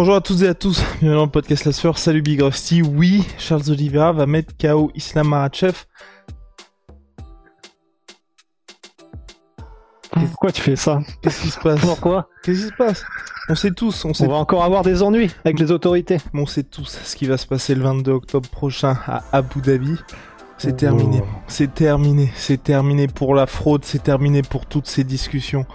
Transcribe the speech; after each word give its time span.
Bonjour 0.00 0.14
à 0.14 0.22
toutes 0.22 0.40
et 0.40 0.48
à 0.48 0.54
tous, 0.54 0.82
bienvenue 1.02 1.18
dans 1.18 1.26
le 1.26 1.30
podcast 1.30 1.66
La 1.66 1.72
Sueur, 1.72 1.98
salut 1.98 2.22
Big 2.22 2.40
Rusty. 2.40 2.80
Oui, 2.80 3.22
Charles 3.36 3.68
Oliveira 3.68 4.14
va 4.14 4.24
mettre 4.24 4.54
KO 4.58 4.90
Islam 4.94 5.28
Makhachev. 5.28 5.74
Pourquoi 10.10 10.52
tu 10.52 10.62
fais 10.62 10.76
ça 10.76 11.02
Qu'est-ce 11.20 11.42
qui 11.42 11.50
se 11.50 11.60
passe 11.60 11.82
Pourquoi 11.82 12.30
Qu'est-ce 12.42 12.62
qui 12.62 12.68
se 12.68 12.76
passe 12.78 13.04
On 13.50 13.54
sait 13.54 13.72
tous, 13.72 14.06
on 14.06 14.14
sait, 14.14 14.24
On 14.24 14.28
va 14.28 14.36
encore 14.36 14.64
avoir 14.64 14.84
des 14.84 15.02
ennuis 15.02 15.30
avec 15.44 15.60
les 15.60 15.70
autorités. 15.70 16.16
on 16.32 16.46
sait 16.46 16.62
tous 16.62 16.98
ce 17.04 17.14
qui 17.14 17.26
va 17.26 17.36
se 17.36 17.46
passer 17.46 17.74
le 17.74 17.82
22 17.82 18.10
octobre 18.10 18.48
prochain 18.48 18.96
à 19.06 19.22
Abu 19.32 19.60
Dhabi. 19.60 19.98
C'est 20.56 20.78
terminé, 20.78 21.20
Oh. 21.22 21.28
c'est 21.46 21.74
terminé, 21.74 22.32
c'est 22.36 22.62
terminé 22.62 23.06
pour 23.06 23.34
la 23.34 23.46
fraude, 23.46 23.84
c'est 23.84 24.02
terminé 24.02 24.40
pour 24.40 24.64
toutes 24.64 24.86
ces 24.86 25.04
discussions. 25.04 25.66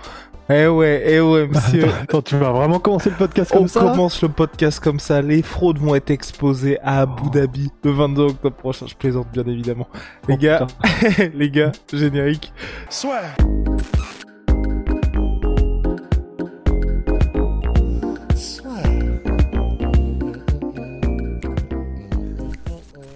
Eh 0.48 0.68
ouais, 0.68 1.04
eh 1.08 1.20
ouais, 1.22 1.48
monsieur. 1.48 1.86
Attends, 2.04 2.22
tu 2.22 2.38
vas 2.38 2.52
vraiment 2.52 2.78
commencer 2.80 3.10
le 3.10 3.16
podcast 3.16 3.52
On 3.56 3.60
comme 3.60 3.68
ça 3.68 3.84
là 3.84 3.92
commence 3.92 4.22
le 4.22 4.30
podcast 4.30 4.80
comme 4.80 5.00
ça. 5.00 5.22
Les 5.22 5.42
fraudes 5.42 5.80
vont 5.80 5.96
être 5.96 6.12
exposées 6.12 6.78
à 6.84 7.02
Abu 7.02 7.30
Dhabi 7.32 7.72
le 7.84 7.92
22 7.92 8.22
octobre 8.24 8.56
prochain. 8.56 8.86
Je 8.88 8.94
plaisante 8.96 9.28
bien 9.34 9.44
évidemment. 9.48 9.88
Les 10.28 10.36
Oh, 10.36 10.38
gars, 10.38 10.68
les 11.34 11.50
gars, 11.50 11.72
générique. 11.92 12.54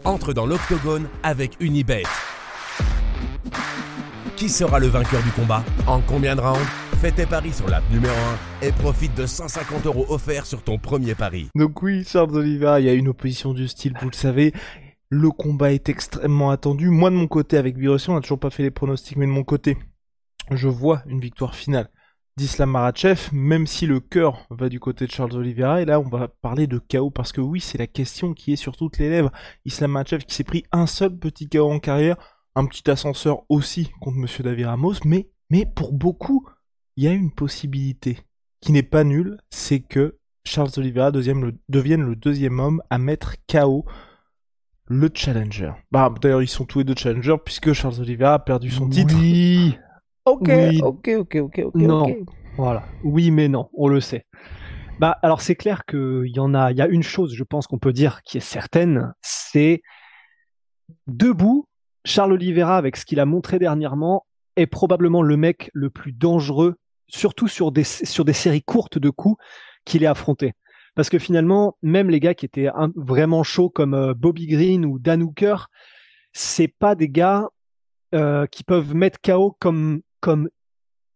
entre 0.05 0.33
dans 0.33 0.45
l'octogone 0.45 1.07
avec 1.23 1.51
Unibet. 1.59 2.03
Qui 4.39 4.47
sera 4.47 4.79
le 4.79 4.87
vainqueur 4.87 5.21
du 5.21 5.31
combat 5.31 5.65
En 5.85 5.99
combien 5.99 6.33
de 6.33 6.39
rounds 6.39 6.65
Fais 7.01 7.11
tes 7.11 7.25
paris 7.25 7.51
sur 7.51 7.67
l'app 7.67 7.83
numéro 7.91 8.15
1 8.61 8.67
et 8.67 8.71
profite 8.71 9.13
de 9.13 9.25
150 9.25 9.85
euros 9.85 10.05
offerts 10.07 10.45
sur 10.45 10.63
ton 10.63 10.77
premier 10.77 11.13
pari. 11.13 11.49
Donc 11.55 11.81
oui, 11.81 12.05
Charles 12.07 12.33
Oliveira, 12.33 12.79
il 12.79 12.85
y 12.85 12.89
a 12.89 12.93
une 12.93 13.09
opposition 13.09 13.53
du 13.53 13.67
style, 13.67 13.95
vous 13.99 14.09
le 14.09 14.15
savez. 14.15 14.53
Le 15.09 15.29
combat 15.29 15.73
est 15.73 15.89
extrêmement 15.89 16.51
attendu. 16.51 16.89
Moi 16.89 17.09
de 17.09 17.15
mon 17.15 17.27
côté, 17.27 17.57
avec 17.57 17.77
Virussi, 17.77 18.11
on 18.11 18.15
n'a 18.15 18.21
toujours 18.21 18.39
pas 18.39 18.49
fait 18.49 18.63
les 18.63 18.71
pronostics, 18.71 19.17
mais 19.17 19.25
de 19.25 19.31
mon 19.31 19.43
côté, 19.43 19.77
je 20.51 20.69
vois 20.69 21.03
une 21.05 21.19
victoire 21.19 21.53
finale 21.53 21.89
d'Islam 22.37 22.71
Makhachev, 22.71 23.31
même 23.33 23.67
si 23.67 23.87
le 23.87 23.99
cœur 23.99 24.47
va 24.49 24.69
du 24.69 24.79
côté 24.79 25.05
de 25.05 25.11
Charles 25.11 25.35
Oliveira. 25.35 25.81
Et 25.81 25.85
là, 25.85 25.99
on 25.99 26.07
va 26.07 26.29
parler 26.29 26.65
de 26.65 26.79
KO 26.79 27.09
parce 27.09 27.33
que 27.33 27.41
oui, 27.41 27.59
c'est 27.59 27.77
la 27.77 27.87
question 27.87 28.33
qui 28.33 28.53
est 28.53 28.55
sur 28.55 28.77
toutes 28.77 28.99
les 28.99 29.09
lèvres. 29.09 29.33
Islam 29.65 29.91
Makhachev 29.91 30.23
qui 30.23 30.33
s'est 30.33 30.45
pris 30.45 30.63
un 30.71 30.87
seul 30.87 31.17
petit 31.17 31.49
KO 31.49 31.69
en 31.69 31.79
carrière, 31.79 32.15
un 32.59 32.65
petit 32.65 32.89
ascenseur 32.91 33.43
aussi 33.49 33.89
contre 34.01 34.17
Monsieur 34.17 34.43
David 34.43 34.65
Ramos, 34.67 34.95
mais 35.05 35.29
mais 35.49 35.65
pour 35.65 35.93
beaucoup, 35.93 36.47
il 36.97 37.05
y 37.05 37.07
a 37.07 37.11
une 37.13 37.31
possibilité 37.31 38.19
qui 38.61 38.71
n'est 38.71 38.83
pas 38.83 39.03
nulle, 39.03 39.37
c'est 39.49 39.79
que 39.79 40.17
Charles 40.45 40.71
Oliveira 40.77 41.11
deuxième, 41.11 41.43
le- 41.45 41.57
devienne 41.69 42.01
le 42.03 42.15
deuxième 42.15 42.59
homme 42.59 42.81
à 42.89 42.97
mettre 42.97 43.35
KO 43.47 43.85
le 44.87 45.09
challenger. 45.13 45.71
Bah 45.91 46.13
d'ailleurs 46.21 46.41
ils 46.41 46.47
sont 46.47 46.65
tous 46.65 46.79
les 46.79 46.83
deux 46.83 46.95
challengers 46.97 47.37
puisque 47.43 47.73
Charles 47.73 47.99
Oliveira 48.01 48.33
a 48.35 48.39
perdu 48.39 48.69
son 48.71 48.89
titre. 48.89 49.15
Oui. 49.17 49.77
Ok, 50.25 50.47
Oui. 50.49 50.81
ok, 50.81 51.09
ok, 51.19 51.35
ok, 51.41 51.61
ok. 51.65 51.75
Non. 51.75 52.03
ok. 52.03 52.17
Voilà. 52.57 52.83
Oui, 53.03 53.31
mais 53.31 53.47
non, 53.47 53.69
on 53.73 53.87
le 53.87 54.01
sait. 54.01 54.25
Bah, 54.99 55.17
alors 55.23 55.39
c'est 55.41 55.55
clair 55.55 55.85
qu'il 55.85 56.25
y 56.27 56.39
en 56.39 56.53
a, 56.53 56.71
il 56.71 56.77
y 56.77 56.81
a 56.81 56.87
une 56.87 57.03
chose, 57.03 57.33
je 57.33 57.43
pense 57.45 57.67
qu'on 57.67 57.79
peut 57.79 57.93
dire 57.93 58.21
qui 58.23 58.37
est 58.37 58.41
certaine, 58.41 59.13
c'est 59.21 59.81
debout, 61.07 61.65
Charles 62.09 62.33
Oliveira, 62.33 62.75
avec 62.75 62.97
ce 62.97 63.05
qu'il 63.05 63.19
a 63.19 63.25
montré 63.25 63.59
dernièrement, 63.59 64.25
est 64.55 64.65
probablement 64.65 65.21
le 65.21 65.37
mec 65.37 65.69
le 65.73 65.91
plus 65.91 66.11
dangereux, 66.11 66.75
surtout 67.07 67.47
sur 67.47 67.71
des, 67.71 67.83
séries 67.83 68.63
courtes 68.63 68.97
de 68.97 69.11
coups 69.11 69.39
qu'il 69.85 70.03
ait 70.03 70.07
affronté. 70.07 70.53
Parce 70.95 71.09
que 71.11 71.19
finalement, 71.19 71.77
même 71.83 72.09
les 72.09 72.19
gars 72.19 72.33
qui 72.33 72.45
étaient 72.45 72.69
vraiment 72.95 73.43
chauds 73.43 73.69
comme 73.69 73.93
euh, 73.93 74.15
Bobby 74.15 74.47
Green 74.47 74.85
ou 74.85 74.97
Dan 74.97 75.21
Hooker, 75.21 75.67
c'est 76.33 76.67
pas 76.67 76.95
des 76.95 77.09
gars 77.09 77.47
euh, 78.15 78.47
qui 78.47 78.63
peuvent 78.63 78.95
mettre 78.95 79.19
KO 79.21 79.55
comme, 79.59 80.01
comme 80.19 80.49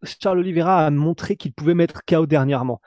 Charles 0.04 0.40
Oliveira 0.40 0.86
a 0.86 0.92
montré 0.92 1.38
qu'il 1.38 1.54
pouvait 1.54 1.74
mettre 1.74 2.02
KO 2.06 2.28
dernièrement. 2.28 2.82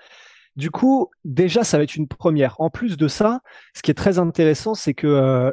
Du 0.57 0.71
coup, 0.71 1.11
déjà, 1.25 1.65
ça 1.65 1.77
va 1.77 1.85
être 1.85 1.97
une 1.97 2.09
première. 2.09 2.59
En 2.61 2.71
plus 2.71 2.97
de 2.97 3.09
ça, 3.09 3.41
ce 3.75 3.83
qui 3.83 3.91
est 3.91 3.95
très 3.95 4.19
intéressant, 4.19 4.75
c'est 4.75 4.95
que 4.95 5.07
euh, 5.07 5.51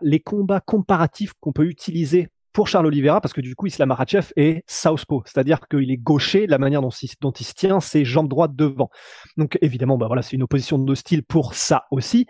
les 0.00 0.20
combats 0.20 0.60
comparatifs 0.60 1.32
qu'on 1.40 1.52
peut 1.52 1.66
utiliser 1.66 2.28
pour 2.52 2.68
Charles 2.68 2.86
Oliveira, 2.86 3.20
parce 3.20 3.32
que 3.34 3.40
du 3.40 3.56
coup, 3.56 3.66
Islam 3.66 3.88
Makhachev 3.88 4.28
est 4.36 4.62
southpaw, 4.68 5.24
c'est-à-dire 5.26 5.58
qu'il 5.68 5.90
est 5.90 5.96
gaucher, 5.96 6.46
la 6.46 6.58
manière 6.58 6.82
dont, 6.82 6.90
il- 6.90 7.10
dont 7.20 7.32
il 7.32 7.42
se 7.44 7.52
tient, 7.52 7.80
ses 7.80 8.04
jambes 8.04 8.28
droites 8.28 8.54
devant. 8.54 8.90
Donc, 9.36 9.58
évidemment, 9.60 9.98
bah 9.98 10.06
voilà, 10.06 10.22
c'est 10.22 10.36
une 10.36 10.44
opposition 10.44 10.78
de 10.78 10.94
style 10.94 11.24
pour 11.24 11.54
ça 11.54 11.86
aussi. 11.90 12.26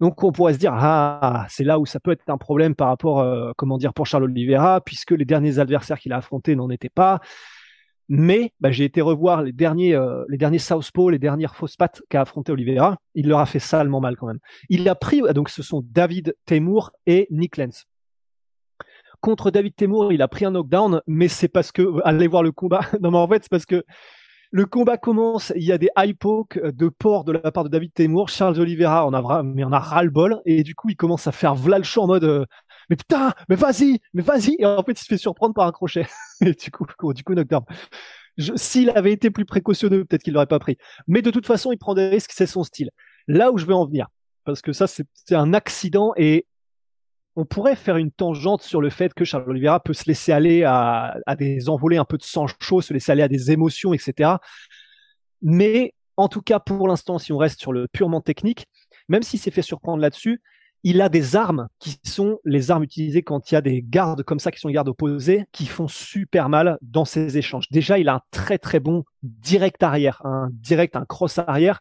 Donc, 0.00 0.24
on 0.24 0.32
pourrait 0.32 0.54
se 0.54 0.58
dire, 0.58 0.72
ah, 0.74 1.44
c'est 1.50 1.64
là 1.64 1.78
où 1.78 1.84
ça 1.84 2.00
peut 2.00 2.12
être 2.12 2.22
un 2.28 2.38
problème 2.38 2.74
par 2.74 2.88
rapport, 2.88 3.20
euh, 3.20 3.52
comment 3.58 3.76
dire, 3.76 3.92
pour 3.92 4.06
Charles 4.06 4.24
Oliveira, 4.24 4.80
puisque 4.80 5.10
les 5.10 5.26
derniers 5.26 5.58
adversaires 5.58 5.98
qu'il 5.98 6.14
a 6.14 6.16
affrontés 6.18 6.56
n'en 6.56 6.70
étaient 6.70 6.88
pas. 6.88 7.20
Mais 8.08 8.52
bah, 8.60 8.70
j'ai 8.70 8.84
été 8.84 9.00
revoir 9.00 9.42
les 9.42 9.52
derniers, 9.52 9.94
euh, 9.94 10.24
les 10.28 10.38
derniers 10.38 10.58
Southpaw, 10.58 11.10
les 11.10 11.18
dernières 11.18 11.56
fausses 11.56 11.76
pattes 11.76 12.02
qu'a 12.08 12.20
affronté 12.20 12.52
Oliveira. 12.52 12.98
Il 13.14 13.28
leur 13.28 13.40
a 13.40 13.46
fait 13.46 13.58
salement 13.58 14.00
mal 14.00 14.16
quand 14.16 14.26
même. 14.26 14.38
Il 14.68 14.88
a 14.88 14.94
pris, 14.94 15.22
donc 15.34 15.48
ce 15.48 15.62
sont 15.62 15.82
David 15.84 16.36
Temur 16.46 16.92
et 17.06 17.26
Nick 17.30 17.56
Lenz. 17.56 17.84
Contre 19.20 19.50
David 19.50 19.74
Temur, 19.74 20.12
il 20.12 20.22
a 20.22 20.28
pris 20.28 20.44
un 20.44 20.52
knockdown, 20.52 21.00
mais 21.06 21.28
c'est 21.28 21.48
parce 21.48 21.72
que, 21.72 22.00
allez 22.04 22.28
voir 22.28 22.42
le 22.42 22.52
combat. 22.52 22.80
non, 23.00 23.10
mais 23.10 23.18
en 23.18 23.26
fait, 23.26 23.42
c'est 23.42 23.50
parce 23.50 23.66
que 23.66 23.82
le 24.52 24.64
combat 24.64 24.96
commence, 24.96 25.52
il 25.56 25.64
y 25.64 25.72
a 25.72 25.78
des 25.78 25.88
high 25.98 26.16
pokes 26.16 26.58
de 26.58 26.88
porc 26.88 27.24
de 27.24 27.32
la 27.32 27.50
part 27.50 27.64
de 27.64 27.68
David 27.68 27.92
Temur. 27.92 28.28
Charles 28.28 28.60
Oliveira 28.60 29.04
en 29.04 29.12
a, 29.12 29.42
mais 29.42 29.64
on 29.64 29.72
a 29.72 29.78
ras 29.78 30.04
le 30.04 30.10
bol. 30.10 30.40
Et 30.44 30.62
du 30.62 30.74
coup, 30.74 30.88
il 30.88 30.96
commence 30.96 31.26
à 31.26 31.32
faire 31.32 31.54
v'là 31.54 31.78
le 31.78 31.98
en 31.98 32.06
mode, 32.06 32.24
euh, 32.24 32.44
mais 32.88 32.96
putain, 32.96 33.32
mais 33.48 33.56
vas-y, 33.56 34.00
mais 34.14 34.22
vas-y. 34.22 34.56
Et 34.58 34.66
en 34.66 34.82
fait, 34.82 34.92
il 34.92 34.98
se 34.98 35.06
fait 35.06 35.18
surprendre 35.18 35.54
par 35.54 35.66
un 35.66 35.72
crochet. 35.72 36.06
et 36.40 36.52
du 36.52 36.70
coup, 36.70 36.86
du 37.12 37.22
coup. 37.24 37.34
Je- 38.36 38.52
S'il 38.56 38.90
avait 38.90 39.12
été 39.12 39.30
plus 39.30 39.44
précautionneux, 39.44 40.04
peut-être 40.04 40.22
qu'il 40.22 40.34
l'aurait 40.34 40.46
pas 40.46 40.58
pris. 40.58 40.76
Mais 41.06 41.22
de 41.22 41.30
toute 41.30 41.46
façon, 41.46 41.72
il 41.72 41.78
prend 41.78 41.94
des 41.94 42.08
risques, 42.08 42.32
c'est 42.34 42.46
son 42.46 42.64
style. 42.64 42.90
Là 43.28 43.50
où 43.50 43.58
je 43.58 43.64
veux 43.66 43.74
en 43.74 43.86
venir, 43.86 44.08
parce 44.44 44.62
que 44.62 44.72
ça, 44.72 44.86
c'est 44.86 45.06
un 45.34 45.54
accident 45.54 46.12
et 46.16 46.46
on 47.34 47.44
pourrait 47.44 47.76
faire 47.76 47.96
une 47.96 48.10
tangente 48.10 48.62
sur 48.62 48.80
le 48.80 48.88
fait 48.88 49.12
que 49.12 49.24
Charles 49.24 49.48
Oliveira 49.50 49.80
peut 49.80 49.92
se 49.92 50.04
laisser 50.06 50.32
aller 50.32 50.64
à, 50.64 51.18
à 51.26 51.36
des 51.36 51.68
envolées 51.68 51.98
un 51.98 52.04
peu 52.04 52.16
de 52.16 52.22
sang 52.22 52.46
chaud, 52.60 52.80
se 52.80 52.94
laisser 52.94 53.12
aller 53.12 53.22
à 53.22 53.28
des 53.28 53.50
émotions, 53.50 53.92
etc. 53.92 54.38
Mais 55.42 55.92
en 56.16 56.28
tout 56.28 56.40
cas, 56.40 56.60
pour 56.60 56.88
l'instant, 56.88 57.18
si 57.18 57.32
on 57.32 57.38
reste 57.38 57.60
sur 57.60 57.72
le 57.72 57.88
purement 57.88 58.20
technique, 58.20 58.66
même 59.08 59.22
s'il 59.22 59.38
s'est 59.38 59.50
fait 59.50 59.62
surprendre 59.62 60.00
là-dessus, 60.00 60.40
il 60.88 61.00
a 61.00 61.08
des 61.08 61.34
armes 61.34 61.66
qui 61.80 61.98
sont 62.04 62.38
les 62.44 62.70
armes 62.70 62.84
utilisées 62.84 63.24
quand 63.24 63.50
il 63.50 63.54
y 63.54 63.56
a 63.56 63.60
des 63.60 63.82
gardes 63.82 64.22
comme 64.22 64.38
ça 64.38 64.52
qui 64.52 64.60
sont 64.60 64.68
les 64.68 64.74
gardes 64.74 64.88
opposés 64.88 65.44
qui 65.50 65.66
font 65.66 65.88
super 65.88 66.48
mal 66.48 66.78
dans 66.80 67.04
ces 67.04 67.36
échanges. 67.38 67.66
Déjà, 67.72 67.98
il 67.98 68.08
a 68.08 68.14
un 68.14 68.20
très 68.30 68.56
très 68.56 68.78
bon 68.78 69.02
direct 69.24 69.82
arrière, 69.82 70.24
un 70.24 70.48
direct, 70.52 70.94
un 70.94 71.04
cross 71.04 71.40
arrière. 71.40 71.80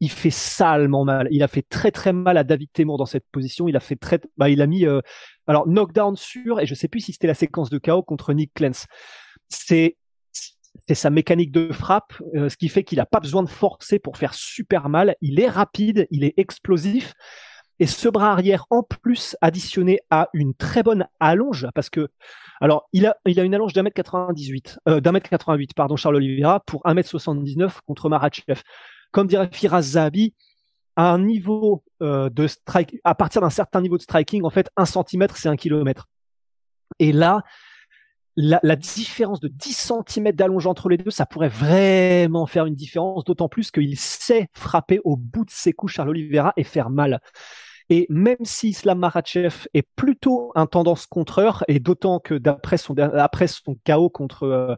Il 0.00 0.10
fait 0.10 0.30
salement 0.30 1.04
mal. 1.04 1.28
Il 1.30 1.44
a 1.44 1.48
fait 1.48 1.62
très 1.62 1.92
très 1.92 2.12
mal 2.12 2.36
à 2.36 2.42
David 2.42 2.70
Temur 2.72 2.98
dans 2.98 3.06
cette 3.06 3.24
position. 3.30 3.68
Il 3.68 3.76
a 3.76 3.80
fait 3.80 3.94
très, 3.94 4.18
bah, 4.36 4.50
il 4.50 4.60
a 4.62 4.66
mis, 4.66 4.84
euh, 4.84 5.00
alors 5.46 5.68
knockdown 5.68 6.16
sûr 6.16 6.58
et 6.58 6.66
je 6.66 6.74
sais 6.74 6.88
plus 6.88 7.02
si 7.02 7.12
c'était 7.12 7.28
la 7.28 7.34
séquence 7.34 7.70
de 7.70 7.78
KO 7.78 8.02
contre 8.02 8.32
Nick 8.32 8.52
Clance. 8.54 8.86
C'est 9.48 9.96
c'est 10.88 10.94
sa 10.96 11.10
mécanique 11.10 11.52
de 11.52 11.72
frappe, 11.72 12.14
euh, 12.34 12.48
ce 12.48 12.56
qui 12.56 12.68
fait 12.68 12.82
qu'il 12.82 12.98
n'a 12.98 13.06
pas 13.06 13.20
besoin 13.20 13.44
de 13.44 13.48
forcer 13.48 14.00
pour 14.00 14.16
faire 14.16 14.34
super 14.34 14.88
mal. 14.88 15.14
Il 15.20 15.38
est 15.38 15.48
rapide, 15.48 16.08
il 16.10 16.24
est 16.24 16.34
explosif. 16.36 17.14
Et 17.80 17.86
ce 17.86 18.10
bras 18.10 18.32
arrière, 18.32 18.66
en 18.68 18.82
plus, 18.82 19.36
additionné 19.40 20.00
à 20.10 20.28
une 20.34 20.52
très 20.52 20.82
bonne 20.82 21.06
allonge, 21.18 21.66
parce 21.74 21.88
que, 21.88 22.08
alors, 22.60 22.86
il 22.92 23.06
a, 23.06 23.16
il 23.24 23.40
a 23.40 23.42
une 23.42 23.54
allonge 23.54 23.72
d'un 23.72 23.82
mètre 23.82 23.94
98, 23.94 24.80
euh, 24.86 25.00
d'un 25.00 25.12
mètre 25.12 25.30
88, 25.30 25.72
pardon, 25.72 25.96
Charles 25.96 26.16
Oliveira, 26.16 26.60
pour 26.60 26.82
un 26.84 26.92
mètre 26.92 27.08
79 27.08 27.80
contre 27.86 28.10
Marachev. 28.10 28.60
Comme 29.12 29.26
dirait 29.26 29.48
Firas 29.50 29.82
Zahabi, 29.82 30.34
à 30.94 31.10
un 31.10 31.20
niveau 31.20 31.82
euh, 32.02 32.28
de 32.28 32.46
à 33.02 33.14
partir 33.14 33.40
d'un 33.40 33.50
certain 33.50 33.80
niveau 33.80 33.96
de 33.96 34.02
striking, 34.02 34.44
en 34.44 34.50
fait, 34.50 34.68
un 34.76 34.84
centimètre, 34.84 35.38
c'est 35.38 35.48
un 35.48 35.56
kilomètre. 35.56 36.06
Et 36.98 37.12
là, 37.12 37.42
la, 38.36 38.60
la, 38.62 38.76
différence 38.76 39.40
de 39.40 39.48
10 39.48 39.92
cm 40.06 40.32
d'allonge 40.32 40.66
entre 40.66 40.90
les 40.90 40.98
deux, 40.98 41.10
ça 41.10 41.24
pourrait 41.24 41.48
vraiment 41.48 42.46
faire 42.46 42.66
une 42.66 42.74
différence, 42.74 43.24
d'autant 43.24 43.48
plus 43.48 43.70
qu'il 43.70 43.98
sait 43.98 44.48
frapper 44.52 45.00
au 45.04 45.16
bout 45.16 45.46
de 45.46 45.50
ses 45.50 45.72
coups 45.72 45.94
Charles 45.94 46.10
Oliveira 46.10 46.52
et 46.58 46.64
faire 46.64 46.90
mal. 46.90 47.20
Et 47.92 48.06
même 48.08 48.44
si 48.44 48.68
Islam 48.68 49.00
Makhachev 49.00 49.66
est 49.74 49.86
plutôt 49.96 50.52
un 50.54 50.66
tendance 50.66 51.06
contreur, 51.06 51.64
et 51.66 51.80
d'autant 51.80 52.20
que 52.20 52.34
d'après 52.34 52.78
son, 52.78 52.96
après 52.96 53.48
son 53.48 53.76
chaos 53.82 54.08
contre, 54.08 54.44
euh, 54.44 54.76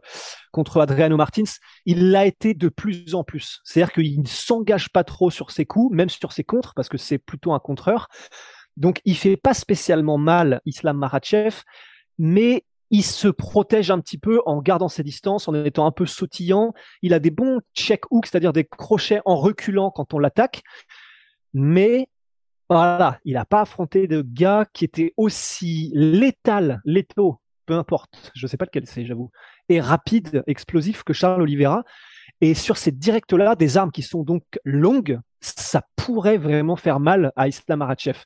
contre 0.51 0.81
Adriano 0.81 1.15
Martins, 1.15 1.43
il 1.85 2.09
l'a 2.09 2.25
été 2.25 2.55
de 2.55 2.69
plus 2.69 3.13
en 3.13 3.23
plus. 3.23 3.61
C'est-à-dire 3.63 3.93
qu'il 3.93 4.19
ne 4.19 4.27
s'engage 4.27 4.89
pas 4.89 5.03
trop 5.03 5.29
sur 5.29 5.51
ses 5.51 5.65
coups, 5.65 5.95
même 5.95 6.09
sur 6.09 6.33
ses 6.33 6.43
contres, 6.43 6.73
parce 6.73 6.89
que 6.89 6.97
c'est 6.97 7.19
plutôt 7.19 7.53
un 7.53 7.59
contreur. 7.59 8.07
Donc 8.77 8.99
il 9.05 9.15
fait 9.15 9.37
pas 9.37 9.53
spécialement 9.53 10.17
mal 10.17 10.59
Islam 10.65 10.97
Makhachev, 10.97 11.61
mais 12.17 12.65
il 12.89 13.03
se 13.03 13.27
protège 13.27 13.91
un 13.91 13.99
petit 13.99 14.17
peu 14.17 14.41
en 14.47 14.59
gardant 14.59 14.89
ses 14.89 15.03
distances, 15.03 15.47
en 15.47 15.53
étant 15.53 15.85
un 15.85 15.91
peu 15.91 16.07
sautillant. 16.07 16.73
Il 17.03 17.13
a 17.13 17.19
des 17.19 17.31
bons 17.31 17.61
check 17.75 18.11
hooks, 18.11 18.25
c'est-à-dire 18.25 18.53
des 18.53 18.65
crochets 18.65 19.21
en 19.25 19.35
reculant 19.35 19.91
quand 19.91 20.15
on 20.15 20.19
l'attaque. 20.19 20.63
Mais 21.53 22.07
il 23.25 23.33
n'a 23.33 23.45
pas 23.45 23.61
affronté 23.61 24.07
de 24.07 24.21
gars 24.21 24.65
qui 24.73 24.85
étaient 24.85 25.13
aussi 25.17 25.91
létal, 25.93 26.81
létaux, 26.85 27.39
peu 27.65 27.75
importe, 27.75 28.31
je 28.35 28.45
ne 28.45 28.49
sais 28.49 28.57
pas 28.57 28.65
lequel 28.65 28.85
c'est, 28.87 29.05
j'avoue, 29.05 29.31
et 29.69 29.79
rapide, 29.79 30.43
explosif 30.47 31.03
que 31.03 31.13
Charles 31.13 31.41
Oliveira. 31.41 31.83
Et 32.41 32.55
sur 32.55 32.77
ces 32.77 32.91
directs-là, 32.91 33.55
des 33.55 33.77
armes 33.77 33.91
qui 33.91 34.01
sont 34.01 34.23
donc 34.23 34.43
longues, 34.65 35.19
ça 35.39 35.83
pourrait 35.95 36.37
vraiment 36.37 36.75
faire 36.75 36.99
mal 36.99 37.31
à 37.35 37.47
Islam 37.47 37.81
Arachev. 37.81 38.19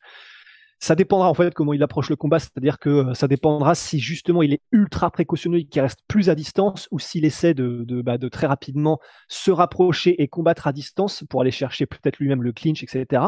Ça 0.80 0.94
dépendra 0.94 1.28
en 1.30 1.34
fait 1.34 1.54
comment 1.56 1.74
il 1.74 1.82
approche 1.82 2.10
le 2.10 2.16
combat, 2.16 2.40
c'est-à-dire 2.40 2.78
que 2.78 2.90
euh, 2.90 3.14
ça 3.16 3.28
dépendra 3.28 3.74
si 3.74 4.00
justement 4.00 4.44
il 4.44 4.54
est 4.54 4.62
ultra 4.72 5.10
précautionneux, 5.10 5.62
qu'il 5.62 5.82
reste 5.82 6.02
plus 6.08 6.30
à 6.30 6.36
distance, 6.36 6.88
ou 6.92 7.00
s'il 7.00 7.26
essaie 7.26 7.56
de, 7.56 7.84
de, 7.84 8.04
bah, 8.04 8.20
de, 8.20 8.30
très 8.30 8.46
rapidement 8.46 9.00
se 9.28 9.50
rapprocher 9.50 10.22
et 10.22 10.28
combattre 10.28 10.68
à 10.68 10.74
distance 10.74 11.24
pour 11.30 11.42
aller 11.42 11.52
chercher 11.52 11.88
peut-être 11.88 12.20
lui-même 12.20 12.44
le 12.44 12.54
clinch, 12.54 12.84
etc. 12.84 13.24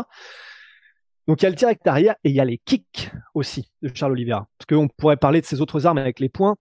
Donc 1.30 1.44
il 1.44 1.44
y 1.44 1.46
a 1.46 1.52
le 1.52 1.56
direct 1.56 1.86
arrière 1.86 2.16
et 2.24 2.32
il 2.32 2.36
y 2.36 2.40
a 2.40 2.46
les 2.46 2.58
kicks 2.58 3.12
aussi 3.36 3.70
de 3.84 3.92
Charles 3.94 4.14
Oliveira. 4.14 4.48
Parce 4.58 4.66
qu'on 4.66 4.88
pourrait 4.88 5.16
parler 5.16 5.42
de 5.42 5.46
ses 5.46 5.62
autres 5.62 5.86
armes 5.86 6.00
avec 6.00 6.20
les 6.20 6.28
points, 6.28 6.56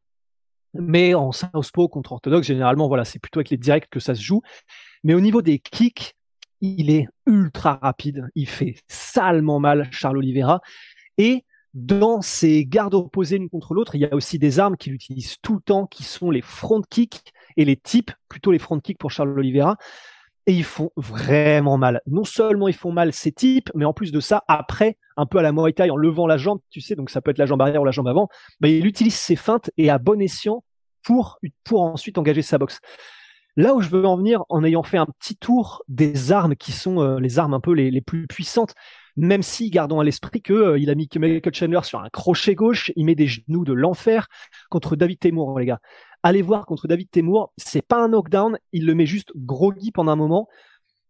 mais 0.75 1.15
en 1.15 1.33
Southpaw 1.33 1.89
contre 1.89 2.13
orthodoxe, 2.13 2.49
généralement, 2.49 2.87
voilà, 2.87 3.07
c'est 3.07 3.19
plutôt 3.19 3.39
avec 3.39 3.49
les 3.49 3.57
directs 3.57 3.89
que 3.91 3.99
ça 3.99 4.15
se 4.15 4.21
joue. 4.21 4.43
Mais 5.05 5.15
au 5.15 5.23
niveau 5.23 5.41
des 5.41 5.59
kicks, 5.59 6.15
il 6.61 6.91
est 6.91 7.07
ultra 7.25 7.79
rapide. 7.81 8.29
Il 8.35 8.47
fait 8.47 8.75
salement 8.89 9.59
mal, 9.59 9.89
Charles 9.91 10.19
Oliveira. 10.19 10.61
Et 11.17 11.47
dans 11.73 12.21
ses 12.21 12.67
gardes 12.67 12.93
opposés 12.93 13.39
l'une 13.39 13.49
contre 13.49 13.73
l'autre, 13.73 13.95
il 13.95 14.03
y 14.03 14.05
a 14.05 14.15
aussi 14.15 14.39
des 14.39 14.59
armes 14.59 14.77
qu'il 14.77 14.93
utilise 14.93 15.37
tout 15.41 15.55
le 15.55 15.63
temps, 15.63 15.87
qui 15.87 16.03
sont 16.03 16.31
les 16.31 16.43
front 16.43 16.83
kicks 16.83 17.33
et 17.57 17.65
les 17.65 17.77
types, 17.77 18.11
plutôt 18.29 18.53
les 18.53 18.59
front 18.59 18.79
kicks 18.81 18.99
pour 18.99 19.13
Charles 19.13 19.31
Oliveira 19.31 19.79
et 20.49 20.53
ils 20.53 20.65
font 20.65 20.91
vraiment 20.97 21.77
mal. 21.77 22.01
Non 22.07 22.25
seulement 22.25 22.69
ils 22.69 22.75
font 22.75 22.91
mal 22.91 23.13
ces 23.13 23.33
types, 23.33 23.71
mais 23.75 23.85
en 23.85 23.93
plus 23.93 24.13
de 24.13 24.19
ça, 24.19 24.45
après, 24.49 24.97
un 25.19 25.27
peu 25.27 25.37
à 25.37 25.43
la 25.43 25.53
Muay 25.53 25.75
en 25.91 25.97
levant 25.97 26.27
la 26.27 26.39
jambe, 26.39 26.61
tu 26.71 26.81
sais, 26.81 26.97
donc 26.97 27.11
ça 27.11 27.21
peut 27.21 27.31
être 27.31 27.39
la 27.39 27.45
jambe 27.45 27.61
arrière 27.61 27.83
ou 27.83 27.85
la 27.85 27.91
jambe 27.91 28.09
avant, 28.09 28.31
bah, 28.59 28.69
il 28.69 28.87
utilise 28.87 29.15
ses 29.15 29.37
feintes 29.37 29.71
et 29.77 29.91
à 29.91 29.99
bon 29.99 30.23
escient 30.23 30.65
pour, 31.05 31.39
ensuite 31.71 32.17
engager 32.17 32.41
sa 32.41 32.57
boxe. 32.57 32.81
Là 33.57 33.75
où 33.75 33.83
je 33.83 33.91
veux 33.91 34.07
en 34.07 34.17
venir, 34.17 34.45
en 34.49 34.65
ayant 34.65 34.83
fait 34.83 34.97
un 34.97 35.07
petit 35.21 35.37
tour 35.37 35.83
des 35.87 36.33
armes 36.33 36.57
qui 36.57 36.73
sont 36.73 37.03
euh, 37.03 37.21
les 37.21 37.39
armes 37.39 37.53
un 37.53 37.61
peu 37.61 37.75
les, 37.75 37.91
les, 37.91 38.01
plus 38.01 38.27
puissantes, 38.27 38.75
même 39.17 39.43
si 39.43 39.69
gardons 39.69 40.01
à 40.01 40.05
l'esprit 40.05 40.41
que 40.41 40.55
euh, 40.55 40.79
il 40.79 40.89
a 40.89 40.95
mis 40.95 41.11
Michael 41.15 41.55
Chandler 41.55 41.81
sur 41.83 42.01
un 42.01 42.09
crochet 42.09 42.55
gauche, 42.55 42.91
il 42.97 43.05
met 43.05 43.15
des 43.15 43.27
genoux 43.27 43.67
de 43.67 43.75
l'enfer 43.75 44.29
contre 44.71 44.97
David 44.97 45.19
Temur, 45.19 45.59
les 45.59 45.67
gars 45.67 45.81
allez 46.23 46.43
voir 46.43 46.67
contre 46.67 46.89
David 46.89 47.11
Temur, 47.11 47.53
c'est 47.57 47.83
pas 47.83 48.03
un 48.03 48.09
knockdown, 48.09 48.59
il 48.73 48.87
le 48.87 48.95
met 48.95 49.07
juste 49.07 49.33
groggy 49.35 49.93
pendant 49.93 50.13
un 50.13 50.17
moment, 50.17 50.49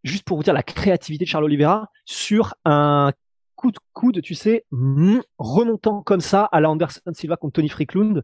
juste 0.05 0.25
pour 0.25 0.37
vous 0.37 0.43
dire 0.43 0.55
la 0.55 0.63
créativité 0.63 1.25
de 1.25 1.29
Charles 1.29 1.45
Oliveira 1.45 1.91
sur 2.05 2.55
un 2.65 3.13
coup 3.57 3.73
de 3.73 3.79
coude, 3.93 4.23
tu 4.23 4.35
sais, 4.35 4.65
mm, 4.71 5.19
remontant 5.39 6.03
comme 6.03 6.21
ça 6.21 6.45
à 6.45 6.61
la 6.61 6.71
Anderson 6.71 7.01
Silva 7.13 7.37
contre 7.37 7.55
Tony 7.55 7.69
Freaklund. 7.69 8.23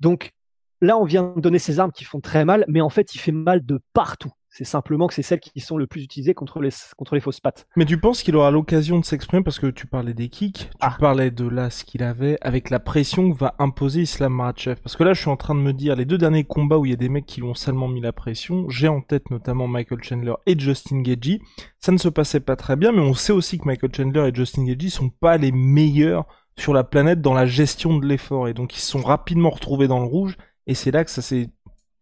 Donc 0.00 0.32
là, 0.80 0.98
on 0.98 1.04
vient 1.04 1.32
de 1.36 1.40
donner 1.40 1.58
ces 1.58 1.78
armes 1.78 1.92
qui 1.92 2.04
font 2.04 2.20
très 2.20 2.44
mal, 2.44 2.64
mais 2.68 2.80
en 2.80 2.90
fait, 2.90 3.14
il 3.14 3.18
fait 3.18 3.32
mal 3.32 3.64
de 3.64 3.80
partout. 3.92 4.32
C'est 4.56 4.62
simplement 4.62 5.08
que 5.08 5.14
c'est 5.14 5.22
celles 5.22 5.40
qui 5.40 5.58
sont 5.58 5.76
le 5.76 5.88
plus 5.88 6.04
utilisées 6.04 6.32
contre 6.32 6.60
les, 6.60 6.68
contre 6.96 7.16
les 7.16 7.20
fausses 7.20 7.40
pattes. 7.40 7.66
Mais 7.74 7.84
tu 7.84 7.98
penses 7.98 8.22
qu'il 8.22 8.36
aura 8.36 8.52
l'occasion 8.52 9.00
de 9.00 9.04
s'exprimer 9.04 9.42
parce 9.42 9.58
que 9.58 9.66
tu 9.66 9.88
parlais 9.88 10.14
des 10.14 10.28
kicks, 10.28 10.70
tu 10.70 10.76
ah. 10.78 10.96
parlais 11.00 11.32
de 11.32 11.44
là 11.48 11.70
ce 11.70 11.82
qu'il 11.82 12.04
avait 12.04 12.38
avec 12.40 12.70
la 12.70 12.78
pression 12.78 13.32
que 13.32 13.36
va 13.36 13.56
imposer 13.58 14.02
Islam 14.02 14.32
Makhachev. 14.32 14.76
Parce 14.80 14.94
que 14.94 15.02
là, 15.02 15.12
je 15.12 15.22
suis 15.22 15.28
en 15.28 15.36
train 15.36 15.56
de 15.56 15.60
me 15.60 15.72
dire, 15.72 15.96
les 15.96 16.04
deux 16.04 16.18
derniers 16.18 16.44
combats 16.44 16.78
où 16.78 16.86
il 16.86 16.90
y 16.90 16.94
a 16.94 16.96
des 16.96 17.08
mecs 17.08 17.26
qui 17.26 17.40
lui 17.40 17.48
ont 17.48 17.54
salement 17.54 17.88
mis 17.88 18.00
la 18.00 18.12
pression, 18.12 18.68
j'ai 18.68 18.86
en 18.86 19.00
tête 19.00 19.28
notamment 19.32 19.66
Michael 19.66 20.04
Chandler 20.04 20.34
et 20.46 20.56
Justin 20.56 21.02
Gagey. 21.02 21.40
Ça 21.80 21.90
ne 21.90 21.98
se 21.98 22.08
passait 22.08 22.38
pas 22.38 22.54
très 22.54 22.76
bien, 22.76 22.92
mais 22.92 23.00
on 23.00 23.14
sait 23.14 23.32
aussi 23.32 23.58
que 23.58 23.66
Michael 23.66 23.92
Chandler 23.92 24.28
et 24.28 24.34
Justin 24.36 24.66
Gagey 24.66 24.88
sont 24.88 25.10
pas 25.10 25.36
les 25.36 25.50
meilleurs 25.50 26.28
sur 26.56 26.74
la 26.74 26.84
planète 26.84 27.20
dans 27.20 27.34
la 27.34 27.46
gestion 27.46 27.98
de 27.98 28.06
l'effort. 28.06 28.46
Et 28.46 28.54
donc, 28.54 28.76
ils 28.76 28.80
se 28.80 28.92
sont 28.92 29.02
rapidement 29.02 29.50
retrouvés 29.50 29.88
dans 29.88 29.98
le 29.98 30.06
rouge. 30.06 30.36
Et 30.68 30.74
c'est 30.74 30.92
là 30.92 31.04
que 31.04 31.10
ça 31.10 31.22
s'est, 31.22 31.50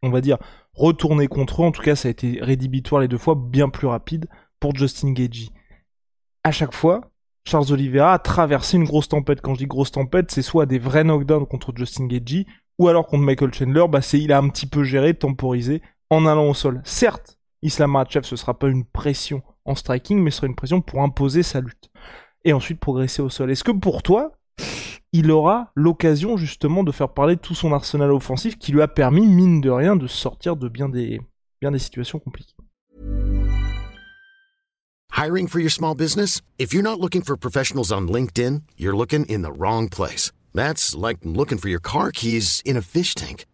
on 0.02 0.10
va 0.10 0.20
dire, 0.20 0.38
retourner 0.74 1.28
contre 1.28 1.62
eux. 1.62 1.66
En 1.66 1.72
tout 1.72 1.82
cas, 1.82 1.96
ça 1.96 2.08
a 2.08 2.10
été 2.10 2.38
rédhibitoire 2.40 3.00
les 3.00 3.08
deux 3.08 3.18
fois, 3.18 3.34
bien 3.34 3.68
plus 3.68 3.86
rapide 3.86 4.26
pour 4.60 4.74
Justin 4.74 5.12
Gagey. 5.12 5.48
À 6.44 6.52
chaque 6.52 6.74
fois, 6.74 7.12
Charles 7.44 7.72
Oliveira 7.72 8.14
a 8.14 8.18
traversé 8.18 8.76
une 8.76 8.84
grosse 8.84 9.08
tempête. 9.08 9.40
Quand 9.40 9.54
je 9.54 9.60
dis 9.60 9.66
grosse 9.66 9.92
tempête, 9.92 10.30
c'est 10.30 10.42
soit 10.42 10.66
des 10.66 10.78
vrais 10.78 11.04
knockdowns 11.04 11.46
contre 11.46 11.72
Justin 11.74 12.06
Gagey, 12.06 12.46
ou 12.78 12.88
alors 12.88 13.06
contre 13.06 13.22
Michael 13.22 13.52
Chandler, 13.52 13.84
bah 13.88 14.02
c'est 14.02 14.20
il 14.20 14.32
a 14.32 14.38
un 14.38 14.48
petit 14.48 14.66
peu 14.66 14.84
géré, 14.84 15.14
temporisé, 15.14 15.82
en 16.10 16.26
allant 16.26 16.48
au 16.48 16.54
sol. 16.54 16.80
Certes, 16.84 17.38
Islam 17.62 17.92
Makhachev, 17.92 18.26
ce 18.26 18.36
sera 18.36 18.58
pas 18.58 18.68
une 18.68 18.84
pression 18.84 19.42
en 19.64 19.74
striking, 19.74 20.18
mais 20.20 20.30
ce 20.30 20.38
sera 20.38 20.46
une 20.48 20.56
pression 20.56 20.80
pour 20.80 21.02
imposer 21.02 21.42
sa 21.42 21.60
lutte. 21.60 21.90
Et 22.44 22.52
ensuite 22.52 22.80
progresser 22.80 23.22
au 23.22 23.28
sol. 23.28 23.50
Est-ce 23.50 23.62
que 23.62 23.70
pour 23.70 24.02
toi, 24.02 24.32
il 25.12 25.30
aura 25.30 25.70
l'occasion 25.74 26.36
justement 26.36 26.82
de 26.82 26.90
faire 26.90 27.10
parler 27.10 27.36
tout 27.36 27.54
son 27.54 27.72
arsenal 27.72 28.10
offensif 28.12 28.58
qui 28.58 28.72
lui 28.72 28.82
a 28.82 28.88
permis, 28.88 29.26
mine 29.26 29.60
de 29.60 29.70
rien, 29.70 29.94
de 29.94 30.06
sortir 30.06 30.56
de 30.56 30.68
bien 30.68 30.88
des, 30.88 31.20
bien 31.60 31.70
des 31.70 31.78
situations 31.78 32.18
compliquées. 32.18 32.54
Hiring 35.14 35.46
for 35.46 35.60
your 35.60 35.70
small 35.70 35.94
business? 35.94 36.40
If 36.58 36.72
you're 36.72 36.82
not 36.82 36.98
looking 36.98 37.22
for 37.22 37.36
professionals 37.36 37.92
on 37.92 38.08
LinkedIn, 38.08 38.62
you're 38.76 38.96
looking 38.96 39.26
in 39.26 39.42
the 39.42 39.52
wrong 39.52 39.88
place. 39.88 40.32
That's 40.54 40.96
like 40.96 41.18
looking 41.22 41.58
for 41.58 41.68
your 41.68 41.80
car 41.80 42.10
keys 42.10 42.60
in 42.64 42.76
a 42.76 42.82
fish 42.82 43.14
tank. 43.14 43.44